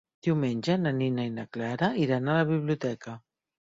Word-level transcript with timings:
Diumenge 0.27 0.77
na 0.85 0.93
Nina 1.01 1.27
i 1.31 1.35
na 1.35 1.45
Clara 1.57 1.91
iran 2.07 2.33
a 2.33 2.39
la 2.39 2.49
biblioteca. 2.53 3.15